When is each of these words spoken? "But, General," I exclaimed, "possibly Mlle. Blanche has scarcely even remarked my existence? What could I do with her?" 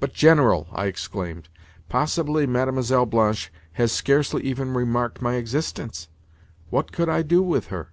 "But, 0.00 0.14
General," 0.14 0.68
I 0.72 0.86
exclaimed, 0.86 1.50
"possibly 1.90 2.46
Mlle. 2.46 3.04
Blanche 3.04 3.52
has 3.72 3.92
scarcely 3.92 4.42
even 4.44 4.72
remarked 4.72 5.20
my 5.20 5.34
existence? 5.34 6.08
What 6.70 6.92
could 6.92 7.10
I 7.10 7.20
do 7.20 7.42
with 7.42 7.66
her?" 7.66 7.92